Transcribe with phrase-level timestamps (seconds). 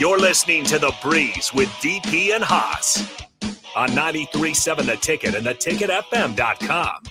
[0.00, 3.02] You're listening to The Breeze with DP and Haas
[3.76, 7.02] on 93.7 The Ticket and theticketfm.com.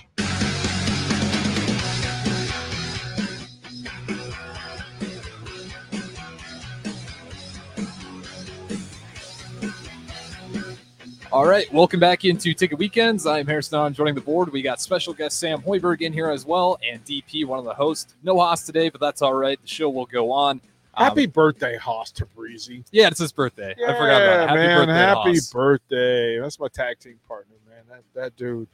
[11.30, 13.24] All right, welcome back into Ticket Weekends.
[13.24, 14.50] I'm Harrison on joining the board.
[14.50, 17.74] We got special guest Sam Hoiberg in here as well, and DP, one of the
[17.74, 18.16] hosts.
[18.24, 19.62] No Haas today, but that's all right.
[19.62, 20.60] The show will go on.
[20.94, 22.84] Um, happy birthday, Haas to Breezy.
[22.90, 23.74] Yeah, it's his birthday.
[23.78, 24.48] Yeah, I forgot about it.
[24.48, 25.52] Happy man, birthday, happy Haas.
[25.52, 26.40] birthday.
[26.40, 27.84] That's my tag team partner, man.
[27.88, 28.68] That that dude.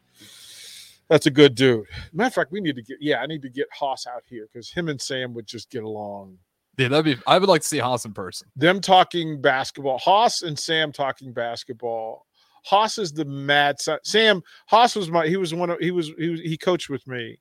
[1.09, 1.87] That's a good dude.
[2.13, 4.49] Matter of fact, we need to get yeah, I need to get Haas out here
[4.53, 6.39] because him and Sam would just get along.
[6.79, 8.49] Yeah, that'd be I would like to see Haas in person.
[8.57, 9.99] Them talking basketball.
[9.99, 12.27] Haas and Sam talking basketball
[12.67, 13.99] Haas is the mad son.
[14.03, 17.07] Sam Haas was my he was one of he was he was he coached with
[17.07, 17.39] me,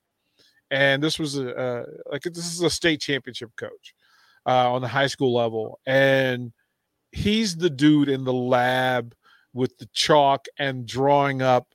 [0.70, 3.96] and this was a uh, like this is a state championship coach
[4.46, 6.52] uh, on the high school level, and
[7.12, 9.16] he's the dude in the lab
[9.54, 11.68] with the chalk and drawing up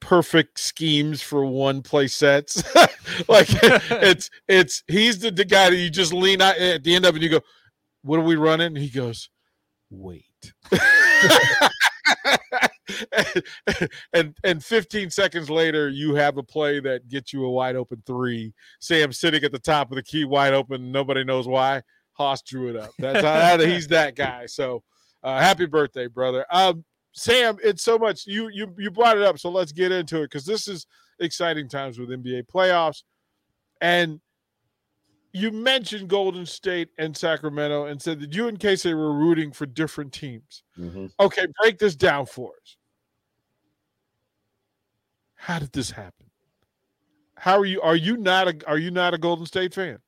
[0.00, 2.64] perfect schemes for one play sets.
[3.28, 7.04] like it's it's he's the, the guy that you just lean out at the end
[7.04, 7.40] of it and you go,
[8.02, 8.74] What are we running?
[8.74, 9.28] he goes,
[9.90, 10.24] Wait.
[14.12, 18.02] and and 15 seconds later, you have a play that gets you a wide open
[18.06, 18.52] three.
[18.80, 20.92] Sam sitting at the top of the key, wide open.
[20.92, 21.82] Nobody knows why.
[22.12, 22.90] Haas drew it up.
[22.98, 24.46] That's how he's that guy.
[24.46, 24.82] So,
[25.22, 26.44] uh, happy birthday, brother.
[26.50, 29.38] Um, Sam, it's so much you you you brought it up.
[29.38, 30.86] So let's get into it because this is
[31.18, 33.02] exciting times with NBA playoffs,
[33.80, 34.20] and
[35.32, 39.66] you mentioned Golden State and Sacramento and said that you and Casey were rooting for
[39.66, 40.62] different teams.
[40.78, 41.06] Mm-hmm.
[41.20, 42.76] Okay, break this down for us.
[45.40, 46.26] How did this happen?
[47.34, 47.80] How are you?
[47.80, 49.98] Are you not a Are you not a Golden State fan?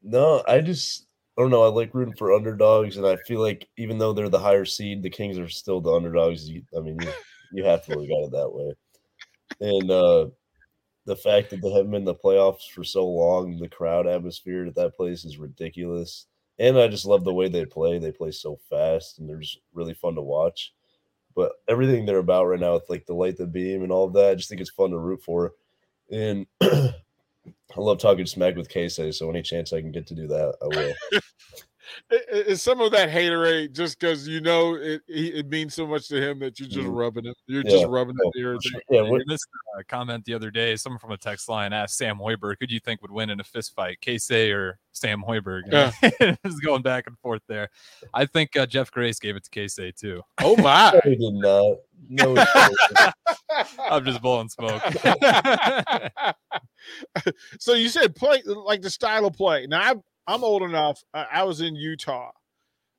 [0.00, 1.64] No, I just I don't know.
[1.64, 5.02] I like rooting for underdogs, and I feel like even though they're the higher seed,
[5.02, 6.48] the Kings are still the underdogs.
[6.76, 7.12] I mean, you,
[7.52, 8.74] you have to look at it that way.
[9.60, 10.26] And uh
[11.06, 14.66] the fact that they haven't been in the playoffs for so long, the crowd atmosphere
[14.66, 16.26] at that place is ridiculous.
[16.58, 17.98] And I just love the way they play.
[17.98, 20.72] They play so fast, and they're just really fun to watch.
[21.36, 24.14] But everything they're about right now, with like the light, the beam, and all of
[24.14, 25.52] that, I just think it's fun to root for.
[26.10, 26.94] And I
[27.76, 30.66] love talking smack with Casey, so any chance I can get to do that, I
[30.66, 31.20] will.
[32.28, 36.20] is some of that haterade just because you know it, it means so much to
[36.20, 36.90] him that you're just mm-hmm.
[36.90, 37.36] rubbing it.
[37.46, 37.70] You're yeah.
[37.70, 38.62] just rubbing oh, it.
[38.62, 38.80] Sure.
[38.90, 39.40] Yeah, what, this
[39.78, 42.74] uh, comment the other day, someone from a text line asked Sam Hoiberg, who do
[42.74, 45.62] you think would win in a fist fight, Casey or Sam Hoiberg?
[45.70, 45.92] Yeah.
[46.02, 47.68] it's going back and forth there.
[48.14, 50.22] I think uh, Jeff Grace gave it to Casey too.
[50.40, 50.98] Oh my!
[51.04, 51.76] he did not.
[52.08, 52.36] No,
[53.90, 54.82] I'm just blowing smoke.
[57.58, 59.66] so you said play like the style of play.
[59.66, 59.94] Now I
[60.26, 61.02] I'm old enough.
[61.14, 62.30] I, I was in Utah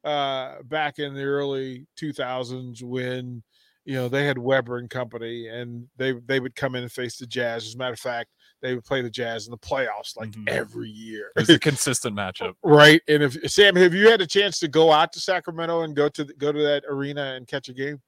[0.04, 3.44] uh, back in the early 2000s when
[3.86, 7.18] you know they had Webber and company, and they they would come in and face
[7.18, 7.66] the Jazz.
[7.66, 8.30] As a matter of fact,
[8.62, 10.44] they would play the Jazz in the playoffs like mm-hmm.
[10.48, 11.32] every year.
[11.36, 13.02] It's a consistent matchup, right?
[13.08, 16.10] And if Sam, have you had a chance to go out to Sacramento and go
[16.10, 18.02] to the, go to that arena and catch a game?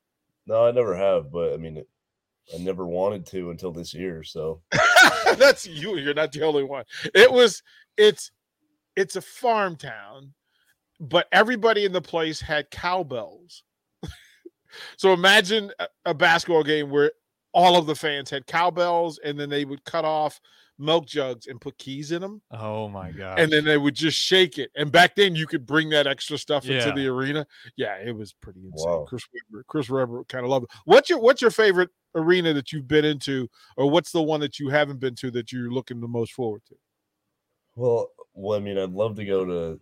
[0.47, 1.83] No, I never have, but I mean,
[2.53, 4.23] I never wanted to until this year.
[4.23, 4.61] So
[5.37, 5.97] that's you.
[5.97, 6.85] You're not the only one.
[7.13, 7.61] It was.
[7.97, 8.31] It's
[8.99, 10.33] it's a farm town,
[10.99, 13.63] but everybody in the place had cowbells.
[14.97, 17.13] so imagine a, a basketball game where
[17.53, 20.41] all of the fans had cowbells and then they would cut off
[20.77, 22.41] milk jugs and put keys in them.
[22.51, 23.39] Oh my god.
[23.39, 24.69] And then they would just shake it.
[24.75, 26.79] And back then you could bring that extra stuff yeah.
[26.79, 27.47] into the arena.
[27.77, 28.85] Yeah, it was pretty insane.
[28.85, 29.05] Wow.
[29.07, 30.71] Chris Webber, Chris Webber kind of loved it.
[30.83, 34.59] What's your what's your favorite arena that you've been into, or what's the one that
[34.59, 36.75] you haven't been to that you're looking the most forward to?
[37.75, 39.79] Well, well, I mean, I'd love to go to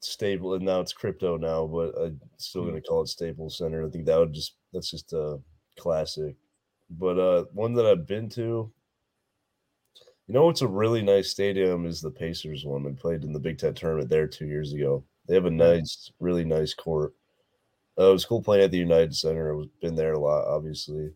[0.00, 3.86] Staples, and now it's crypto now, but I'm still gonna call it Staples Center.
[3.86, 5.38] I think that would just that's just a
[5.78, 6.36] classic.
[6.90, 8.42] But uh one that I've been to,
[10.28, 12.84] you know, what's a really nice stadium is the Pacers one.
[12.84, 15.04] We played in the Big Ten tournament there two years ago.
[15.28, 17.14] They have a nice, really nice court.
[17.98, 19.58] Uh, it was cool playing at the United Center.
[19.58, 21.10] I've been there a lot, obviously.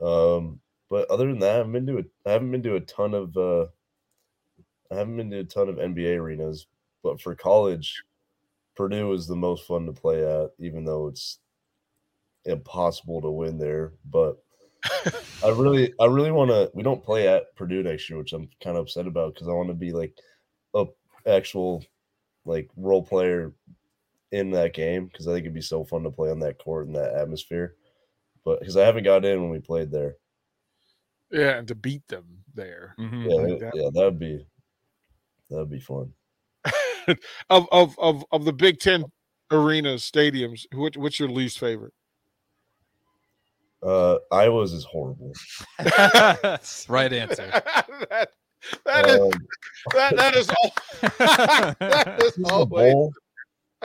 [0.00, 2.80] Um, but other than that, I haven't been to a, I haven't been to a
[2.80, 3.66] ton of uh,
[4.90, 6.66] I haven't been to a ton of NBA arenas,
[7.02, 8.02] but for college,
[8.76, 11.38] Purdue is the most fun to play at, even though it's
[12.44, 13.92] impossible to win there.
[14.04, 14.36] But
[15.44, 16.70] I really, I really want to.
[16.74, 19.52] We don't play at Purdue next year, which I'm kind of upset about because I
[19.52, 20.16] want to be like
[20.74, 20.86] a
[21.26, 21.84] actual
[22.44, 23.52] like role player
[24.32, 26.86] in that game because I think it'd be so fun to play on that court
[26.86, 27.74] and that atmosphere.
[28.44, 30.16] But because I haven't got in when we played there.
[31.30, 32.96] Yeah, and to beat them there.
[32.98, 33.22] Mm-hmm.
[33.28, 33.72] Yeah, like that.
[33.74, 34.46] yeah, that'd be
[35.50, 36.12] That'd be fun.
[37.50, 39.04] of of of of the Big Ten
[39.50, 41.92] arenas, stadiums, which what's your least favorite?
[43.82, 45.32] Uh, Iowa's is horrible.
[46.88, 47.50] right answer.
[48.10, 48.30] that,
[48.84, 49.30] that is Um,
[49.94, 50.72] that, that is all.
[51.00, 53.12] that is it's just a always bowl.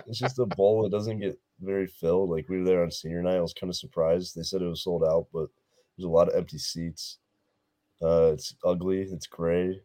[0.06, 2.30] It's just a bowl that doesn't get very filled.
[2.30, 3.38] Like we were there on senior night.
[3.38, 4.36] I was kind of surprised.
[4.36, 5.48] They said it was sold out, but
[5.98, 7.20] there's a lot of empty seats.
[8.02, 9.02] Uh, it's ugly.
[9.04, 9.80] It's gray.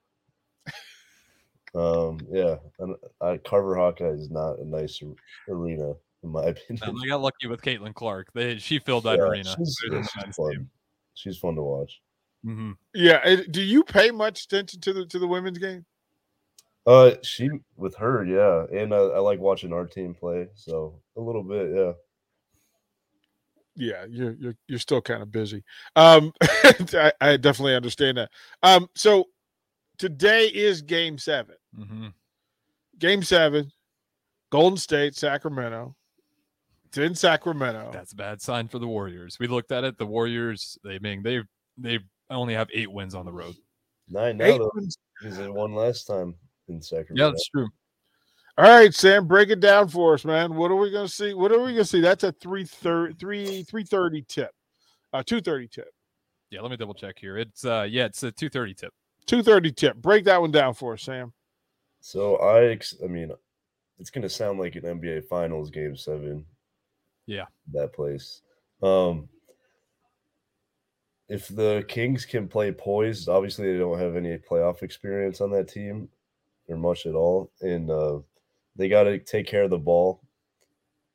[1.75, 5.01] Um, yeah, and I, Carver Hawkeye is not a nice
[5.49, 6.89] arena in my opinion.
[6.89, 8.33] And they got lucky with Caitlin Clark.
[8.35, 9.55] They she filled that Yeah, arena.
[9.57, 10.71] She's, yeah, she's fun.
[11.15, 12.01] She's fun to watch.
[12.45, 12.77] Mhm.
[12.95, 13.37] yeah.
[13.51, 15.85] Do you pay much attention to the to the women's game?
[16.87, 21.21] Uh, she with her, yeah, and uh, I like watching our team play, so a
[21.21, 21.93] little bit, yeah.
[23.77, 25.63] Yeah, you're you're you're still kind of busy.
[25.95, 28.31] Um, I, I definitely understand that.
[28.63, 29.27] Um, so
[29.99, 31.57] today is Game Seven.
[31.79, 32.13] Mhm.
[32.99, 33.71] Game Seven,
[34.51, 35.95] Golden State, Sacramento.
[36.87, 37.91] It's in Sacramento.
[37.93, 39.39] That's a bad sign for the Warriors.
[39.39, 39.97] We looked at it.
[39.97, 41.41] The Warriors, they mean they
[41.79, 42.01] they
[42.31, 43.55] only have eight wins on the road.
[44.09, 44.97] Nine now Eight though, wins.
[45.21, 46.35] because they won last time
[46.69, 47.25] in Sacramento.
[47.25, 47.69] Yeah, that's true.
[48.59, 50.55] All right, Sam, break it down for us, man.
[50.57, 51.33] What are we going to see?
[51.33, 52.01] What are we going to see?
[52.01, 54.51] That's a 330 3 330 tip.
[55.13, 55.89] Uh 230 tip.
[56.51, 57.39] Yeah, let me double check here.
[57.39, 58.93] It's uh yeah, it's a two thirty tip.
[59.27, 59.97] 230 tip.
[59.97, 61.33] Break that one down for us, Sam.
[62.01, 63.33] So I, ex- I mean,
[63.99, 66.45] it's gonna sound like an NBA Finals Game Seven.
[67.27, 67.45] Yeah.
[67.73, 68.41] that place.
[68.83, 69.29] Um,
[71.29, 75.69] if the Kings can play poised, obviously they don't have any playoff experience on that
[75.69, 76.09] team,
[76.69, 78.19] or much at all, and uh,
[78.75, 80.21] they got to take care of the ball.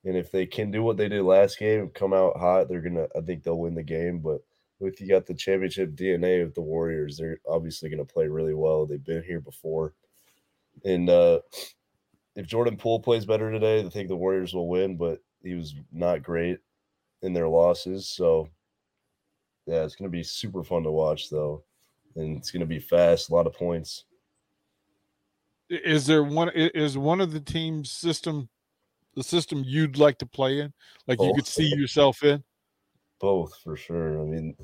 [0.06, 3.08] And if they can do what they did last game, come out hot, they're gonna.
[3.18, 4.20] I think they'll win the game.
[4.20, 4.42] But
[4.80, 8.86] if you got the championship DNA of the Warriors, they're obviously gonna play really well.
[8.86, 9.94] They've been here before,
[10.84, 11.40] and uh,
[12.36, 14.98] if Jordan Poole plays better today, I think the Warriors will win.
[14.98, 16.60] But he was not great
[17.22, 18.50] in their losses, so
[19.66, 21.64] yeah, it's gonna be super fun to watch though,
[22.16, 24.06] and it's gonna be fast, a lot of points.
[25.70, 28.50] Is there one is one of the team's system
[29.16, 30.74] the system you'd like to play in?
[31.08, 31.34] Like you Oh.
[31.34, 32.44] could see yourself in?
[33.20, 34.22] Both for sure.
[34.22, 34.56] I mean,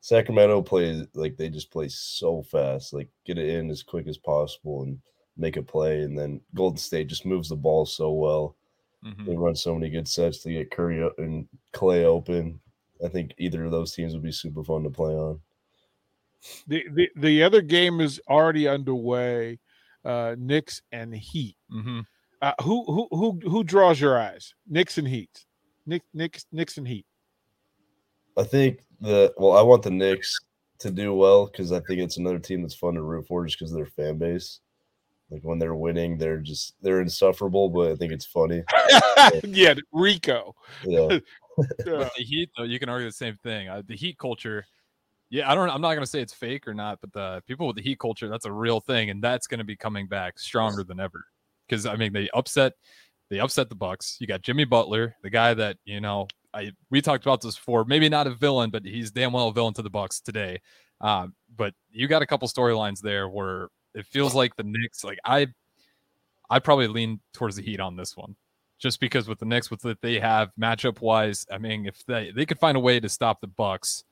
[0.00, 4.16] Sacramento plays like they just play so fast, like get it in as quick as
[4.16, 4.98] possible and
[5.36, 8.56] make a play, and then Golden State just moves the ball so well.
[9.04, 9.26] Mhm.
[9.26, 12.60] They run so many good sets to get Curry o- and Clay open.
[13.04, 15.40] I think either of those teams would be super fun to play on.
[16.66, 19.58] The the, the other game is already underway.
[20.04, 21.56] Uh Knicks and Heat.
[21.70, 22.06] Mhm.
[22.42, 24.54] Uh, who who who who draws your eyes?
[24.66, 25.44] Knicks and Heat.
[25.86, 27.06] Nick Knicks Knicks and Heat.
[28.36, 30.38] I think the well, I want the Knicks
[30.78, 33.58] to do well because I think it's another team that's fun to root for just
[33.58, 34.60] because of their fan base.
[35.30, 38.62] Like when they're winning, they're just they're insufferable, but I think it's funny.
[39.44, 40.54] yeah, Rico.
[40.84, 41.18] Yeah,
[41.86, 41.98] Yeah.
[41.98, 43.68] With the Heat, though, you can argue the same thing.
[43.68, 44.64] Uh, the Heat culture,
[45.30, 45.68] yeah, I don't.
[45.70, 47.98] I'm not going to say it's fake or not, but the people with the Heat
[47.98, 51.24] culture, that's a real thing, and that's going to be coming back stronger than ever.
[51.68, 52.72] Because I mean, they upset,
[53.28, 54.16] they upset the Bucks.
[54.20, 56.26] You got Jimmy Butler, the guy that you know.
[56.52, 57.84] I we talked about this before.
[57.84, 60.60] Maybe not a villain, but he's damn well a villain to the Bucks today.
[61.00, 65.04] Um, but you got a couple storylines there where it feels like the Knicks.
[65.04, 65.48] Like I,
[66.48, 68.36] I probably lean towards the Heat on this one
[68.80, 72.32] just because with the Knicks, with that they have matchup wise, I mean, if they
[72.34, 74.04] they could find a way to stop the Bucks,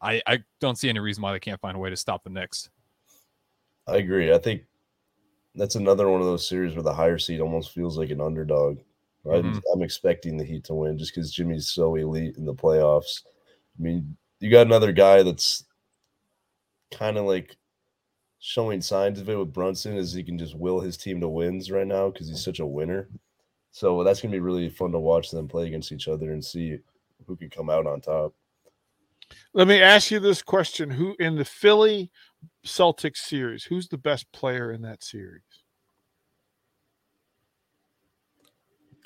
[0.00, 2.30] I I don't see any reason why they can't find a way to stop the
[2.30, 2.68] Knicks.
[3.88, 4.32] I agree.
[4.32, 4.62] I think
[5.54, 8.78] that's another one of those series where the higher seed almost feels like an underdog.
[9.24, 9.42] Right?
[9.42, 9.60] Mhm.
[9.72, 13.22] I'm expecting the Heat to win just because Jimmy's so elite in the playoffs.
[13.78, 15.64] I mean, you got another guy that's
[16.92, 17.56] kind of like
[18.46, 21.68] showing signs of it with Brunson is he can just will his team to wins
[21.68, 23.08] right now because he's such a winner.
[23.72, 26.78] So that's gonna be really fun to watch them play against each other and see
[27.26, 28.34] who can come out on top.
[29.52, 32.12] Let me ask you this question: Who in the Philly
[32.64, 33.64] Celtics series?
[33.64, 35.42] Who's the best player in that series?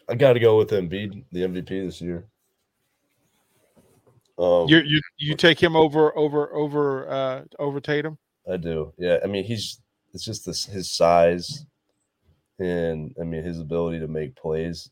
[0.06, 2.26] I got to go with Embiid, the MVP this year.
[4.38, 8.18] Um, You you you take him over over over uh over Tatum?
[8.50, 8.92] I do.
[8.98, 9.18] Yeah.
[9.22, 9.80] I mean, he's
[10.12, 11.66] it's just this his size
[12.58, 14.90] and I mean his ability to make plays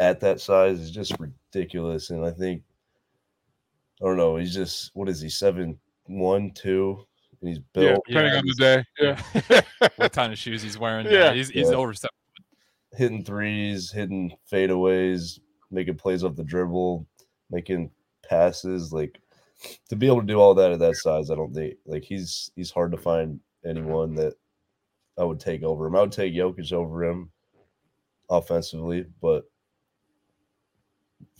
[0.00, 2.10] at that size is just ridiculous.
[2.10, 2.62] And I think
[4.02, 7.04] I don't know, he's just what is he, seven one, two?
[7.40, 8.84] And he's Yeah, built depending Yeah, on the day.
[9.50, 9.60] Yeah.
[9.96, 11.06] What kind of shoes he's wearing?
[11.06, 11.12] Yeah.
[11.12, 11.76] Yeah, he's he's Yeah.
[11.76, 12.10] over seven.
[12.92, 15.38] hitting threes, hitting fadeaways,
[15.70, 17.06] making plays off the dribble,
[17.50, 17.90] making
[18.28, 18.92] passes.
[18.92, 19.20] Like
[19.88, 22.50] to be able to do all that at that size, I don't think like he's
[22.56, 24.34] he's hard to find anyone that
[25.18, 25.96] I would take over him.
[25.96, 27.30] I would take Jokic over him
[28.28, 29.44] offensively, but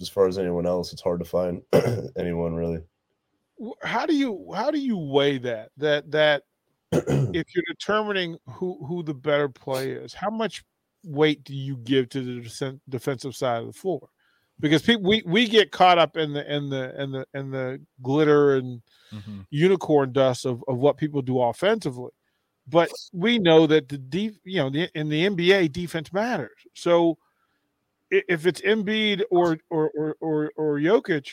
[0.00, 1.62] as far as anyone else, it's hard to find
[2.18, 2.82] anyone really.
[3.82, 6.42] How do you how do you weigh that that that
[6.92, 10.64] if you're determining who who the better play is, how much
[11.04, 14.08] weight do you give to the defensive side of the floor?
[14.58, 17.80] Because people we, we get caught up in the in the in the in the
[18.02, 18.80] glitter and
[19.12, 19.40] mm-hmm.
[19.50, 22.12] unicorn dust of, of what people do offensively.
[22.66, 26.56] But we know that the deep, you know, the, in the NBA, defense matters.
[26.75, 27.16] So
[28.10, 31.28] if it's Embiid or or or or, or Jokic,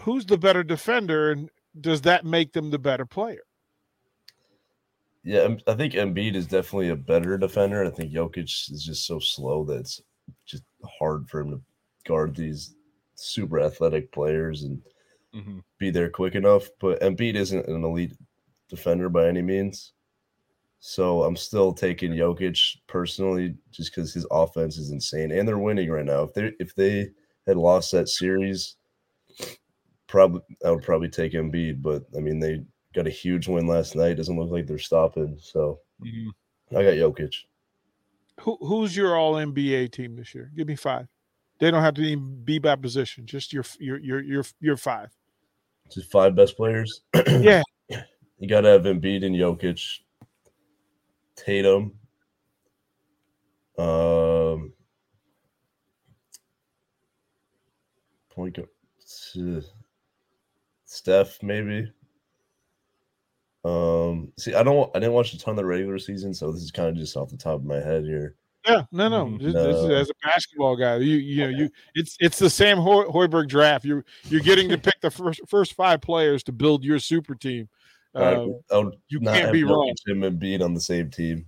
[0.00, 1.50] who's the better defender, and
[1.80, 3.42] does that make them the better player?
[5.24, 7.84] Yeah, I think Embiid is definitely a better defender.
[7.84, 10.00] I think Jokic is just so slow that it's
[10.46, 10.62] just
[10.98, 11.60] hard for him to
[12.08, 12.74] guard these
[13.14, 14.80] super athletic players and
[15.34, 15.58] mm-hmm.
[15.78, 16.68] be there quick enough.
[16.80, 18.16] But Embiid isn't an elite
[18.68, 19.92] defender by any means.
[20.80, 25.90] So I'm still taking Jokic personally, just because his offense is insane, and they're winning
[25.90, 26.22] right now.
[26.22, 27.10] If they if they
[27.46, 28.76] had lost that series,
[30.06, 31.82] probably I would probably take Embiid.
[31.82, 32.62] But I mean, they
[32.94, 34.16] got a huge win last night.
[34.16, 35.36] Doesn't look like they're stopping.
[35.40, 36.76] So mm-hmm.
[36.76, 37.34] I got Jokic.
[38.42, 40.52] Who who's your All NBA team this year?
[40.56, 41.08] Give me five.
[41.58, 43.26] They don't have to even be by position.
[43.26, 45.10] Just your your your your your five.
[45.90, 47.02] Just five best players.
[47.26, 47.62] yeah.
[48.38, 49.98] You got to have Embiid and Jokic
[51.34, 51.92] Tatum.
[53.78, 54.72] Um,
[58.30, 59.64] point guard,
[60.84, 61.90] Steph maybe.
[63.64, 66.62] Um, see, I don't, I didn't watch a ton of the regular season, so this
[66.62, 68.36] is kind of just off the top of my head here.
[68.68, 69.26] Yeah, no, no.
[69.26, 69.50] Mm-hmm.
[69.50, 73.84] Just, as a basketball guy, you, you know, you, it's, it's the Sam Hoiberg draft.
[73.84, 77.68] You're, you're getting to pick the first, first five players to build your super team.
[78.14, 78.46] Uh,
[79.08, 79.94] you can't be wrong.
[80.06, 81.46] Him and being on the same team,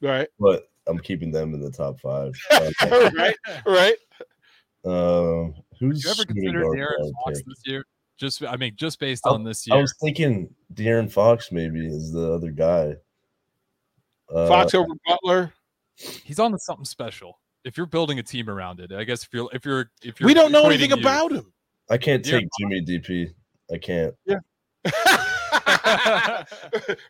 [0.00, 0.28] right?
[0.38, 2.34] But I'm keeping them in the top five.
[2.82, 3.96] right, right.
[4.86, 7.86] Um, who's you ever considered De'Aaron Fox this year?
[8.18, 9.78] Just, I mean, just based I, on this year.
[9.78, 12.96] I was thinking De'Aaron Fox maybe is the other guy.
[14.30, 15.54] Uh, Fox over Butler.
[15.96, 17.40] He's on to something special.
[17.64, 20.26] If you're building a team around it, I guess if you're if you're if you're
[20.26, 21.52] we don't know anything you, about him.
[21.90, 23.32] I can't take Jimmy DP.
[23.72, 24.14] I can't.
[24.26, 24.38] Yeah.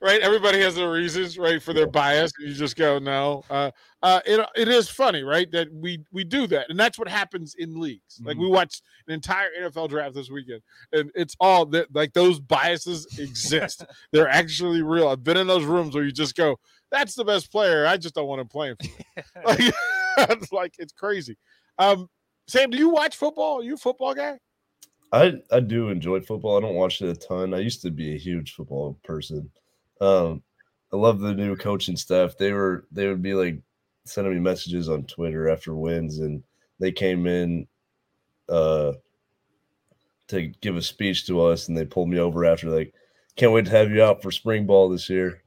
[0.00, 0.20] right?
[0.20, 2.32] Everybody has their reasons, right, for their bias.
[2.38, 3.44] You just go, no.
[3.50, 3.70] Uh,
[4.02, 7.54] uh, it, it is funny, right, that we we do that, and that's what happens
[7.58, 8.16] in leagues.
[8.16, 8.28] Mm-hmm.
[8.28, 10.60] Like we watched an entire NFL draft this weekend,
[10.92, 13.84] and it's all that like those biases exist.
[14.12, 15.08] They're actually real.
[15.08, 16.58] I've been in those rooms where you just go,
[16.94, 18.76] "That's the best player." I just don't want to play him.
[19.44, 19.58] like,
[20.18, 21.36] it's like it's crazy.
[21.78, 22.08] Um,
[22.46, 23.60] Sam, do you watch football?
[23.60, 24.38] Are you a football guy?
[25.12, 26.56] I I do enjoy football.
[26.56, 27.54] I don't watch it a ton.
[27.54, 29.50] I used to be a huge football person.
[30.00, 30.42] Um,
[30.92, 32.36] I love the new coaching staff.
[32.38, 33.60] They were they would be like
[34.04, 36.42] sending me messages on Twitter after wins, and
[36.78, 37.66] they came in
[38.48, 38.92] uh
[40.28, 42.94] to give a speech to us, and they pulled me over after like,
[43.36, 45.43] can't wait to have you out for spring ball this year.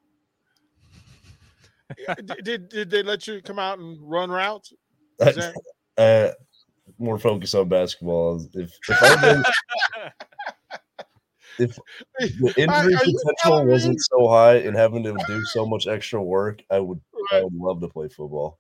[2.44, 4.74] Did did they let you come out and run routes?
[5.20, 5.54] That,
[5.98, 6.32] uh,
[7.00, 8.46] more focused on basketball.
[8.54, 9.44] If if I
[11.60, 11.78] if
[12.18, 16.80] the injury potential wasn't so high and having to do so much extra work, I
[16.80, 17.02] would
[17.32, 18.60] I would love to play football.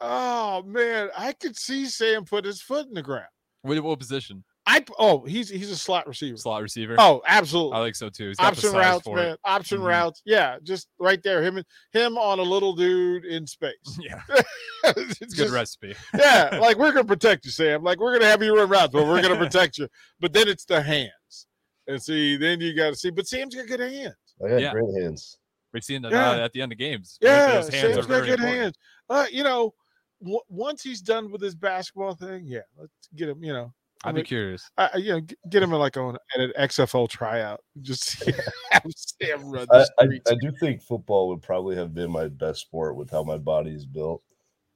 [0.00, 3.26] Oh man, I could see Sam put his foot in the ground.
[3.62, 4.44] What, what position?
[4.68, 6.36] I oh he's he's a slot receiver.
[6.36, 6.94] Slot receiver.
[6.98, 7.78] Oh, absolutely.
[7.78, 8.34] I think so too.
[8.38, 9.18] Option routes, man.
[9.18, 9.40] It.
[9.42, 9.86] Option mm-hmm.
[9.86, 10.22] routes.
[10.26, 11.42] Yeah, just right there.
[11.42, 13.72] Him him on a little dude in space.
[13.98, 14.20] Yeah,
[14.84, 15.94] it's, it's good recipe.
[16.18, 17.82] yeah, like we're gonna protect you, Sam.
[17.82, 19.88] Like we're gonna have you run routes, but we're gonna protect you.
[20.20, 21.46] But then it's the hands,
[21.86, 23.10] and see, then you got to see.
[23.10, 24.14] But Sam's got good hands.
[24.44, 24.72] I got yeah.
[24.72, 25.38] great hands.
[25.72, 26.30] We've seen that yeah.
[26.30, 27.18] uh, at the end of games.
[27.22, 28.58] Yeah, those hands Sam's got good important.
[28.58, 28.74] hands.
[29.08, 29.72] Uh, you know,
[30.20, 33.42] w- once he's done with his basketball thing, yeah, let's get him.
[33.42, 34.70] You know, I'd be curious.
[34.76, 37.60] I, you know, get him in like on at an XFL tryout.
[37.82, 38.24] Just
[38.70, 39.66] have Sam run.
[39.72, 43.24] I, I, I, do think football would probably have been my best sport with how
[43.24, 44.22] my body is built.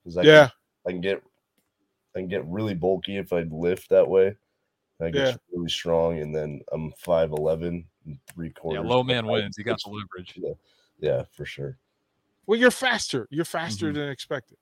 [0.02, 0.52] Because I yeah, can,
[0.87, 1.23] I can get
[2.17, 4.37] I can get really bulky if I lift that way.
[5.00, 5.37] I get yeah.
[5.52, 8.83] really strong, and then I'm five eleven and three quarters.
[8.85, 9.57] Yeah, low man wins.
[9.59, 10.35] You got the leverage.
[10.37, 10.52] Yeah,
[11.00, 11.79] yeah, for sure.
[12.47, 13.29] Well, you're faster.
[13.31, 13.99] You're faster mm-hmm.
[13.99, 14.59] than expected.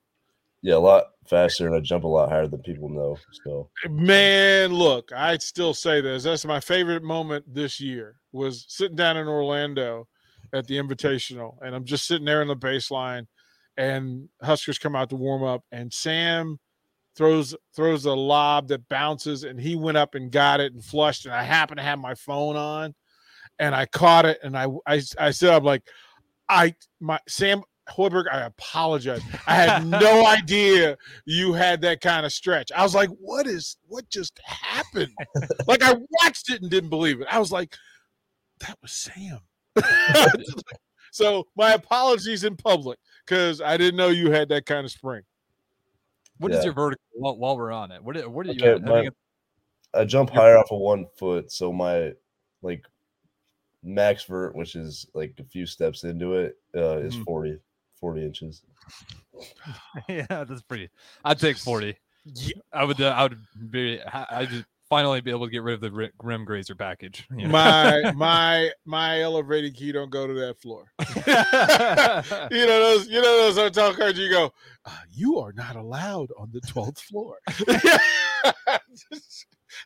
[0.61, 3.17] Yeah, a lot faster, and I jump a lot higher than people know.
[3.45, 6.23] So, man, look, I still say this.
[6.23, 10.07] That's my favorite moment this year was sitting down in Orlando
[10.53, 13.25] at the Invitational, and I'm just sitting there in the baseline,
[13.77, 16.59] and Huskers come out to warm up, and Sam
[17.15, 21.25] throws throws a lob that bounces, and he went up and got it and flushed,
[21.25, 22.93] and I happen to have my phone on,
[23.57, 25.83] and I caught it, and I I, I said, I'm like,
[26.47, 29.21] I my Sam Hoiberg, I apologize.
[29.47, 32.71] I had no idea you had that kind of stretch.
[32.75, 35.11] I was like, what is what just happened?
[35.67, 35.93] like I
[36.23, 37.27] watched it and didn't believe it.
[37.29, 37.75] I was like,
[38.59, 39.39] that was Sam.
[41.11, 45.23] so my apologies in public because I didn't know you had that kind of spring.
[46.39, 46.65] What is Yeah.
[46.65, 48.03] your vertical while, while we're on it?
[48.03, 48.89] What are, what are you Okay, at?
[48.89, 49.09] I my-
[49.93, 52.13] I jump higher off of one foot, so my
[52.61, 52.85] like
[53.83, 57.25] max vert, which is like a few steps into it, uh, is Mhm.
[57.25, 57.59] 40,
[58.01, 58.61] 40 inches.
[60.09, 60.89] yeah, that's pretty.
[61.23, 61.95] I'd take 40.
[62.25, 62.53] Yeah.
[62.73, 63.37] I would, uh, I would
[63.71, 67.25] be, I just finally be able to get rid of the ri- Grim Grazer package.
[67.31, 67.53] you know?
[67.53, 70.91] My my my elevated key don't go to that floor.
[72.51, 74.51] you know those you know those hotel cards you go
[74.85, 77.37] uh, you are not allowed on the 12th floor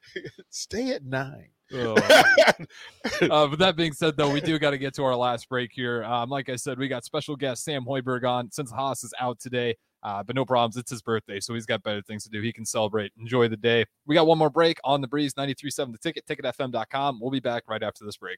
[0.50, 1.96] stay at nine Oh.
[3.22, 5.72] uh, but that being said, though, we do got to get to our last break
[5.74, 6.04] here.
[6.04, 9.40] Um, like I said, we got special guest Sam Hoiberg on since Haas is out
[9.40, 9.76] today.
[10.04, 10.78] Uh, but no problems.
[10.78, 12.40] It's his birthday, so he's got better things to do.
[12.40, 13.86] He can celebrate, enjoy the day.
[14.06, 17.20] We got one more break on the breeze 93.7 the ticket, ticketfm.com.
[17.20, 18.38] We'll be back right after this break.